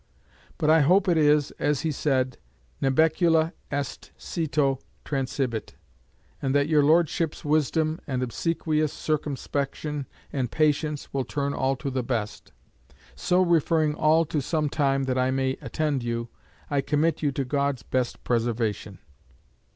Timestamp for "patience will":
10.49-11.23